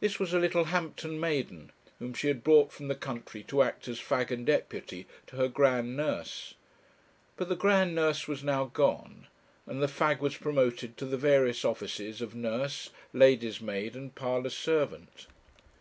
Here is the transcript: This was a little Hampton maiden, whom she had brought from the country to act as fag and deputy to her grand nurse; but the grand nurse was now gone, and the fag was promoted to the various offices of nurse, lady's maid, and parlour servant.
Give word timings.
This 0.00 0.18
was 0.18 0.32
a 0.34 0.40
little 0.40 0.64
Hampton 0.64 1.20
maiden, 1.20 1.70
whom 2.00 2.14
she 2.14 2.26
had 2.26 2.42
brought 2.42 2.72
from 2.72 2.88
the 2.88 2.96
country 2.96 3.44
to 3.44 3.62
act 3.62 3.86
as 3.86 4.00
fag 4.00 4.32
and 4.32 4.44
deputy 4.44 5.06
to 5.28 5.36
her 5.36 5.46
grand 5.46 5.96
nurse; 5.96 6.54
but 7.36 7.48
the 7.48 7.54
grand 7.54 7.94
nurse 7.94 8.26
was 8.26 8.42
now 8.42 8.64
gone, 8.64 9.28
and 9.68 9.80
the 9.80 9.86
fag 9.86 10.18
was 10.18 10.36
promoted 10.36 10.96
to 10.96 11.06
the 11.06 11.16
various 11.16 11.64
offices 11.64 12.20
of 12.20 12.34
nurse, 12.34 12.90
lady's 13.12 13.60
maid, 13.60 13.94
and 13.94 14.16
parlour 14.16 14.50
servant. 14.50 15.28